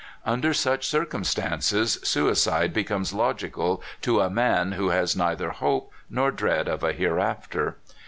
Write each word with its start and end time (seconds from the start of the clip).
Un 0.25 0.41
der 0.41 0.51
some 0.51 0.81
circumstances, 0.81 1.99
suicide 2.03 2.73
becomes 2.73 3.13
logical 3.13 3.83
to 4.01 4.19
a 4.19 4.31
man 4.31 4.71
who 4.71 4.89
has 4.89 5.15
neither 5.15 5.51
hope 5.51 5.91
nor 6.09 6.31
dread 6.31 6.67
of 6.67 6.83
a 6.83 6.91
hereafter. 6.91 7.77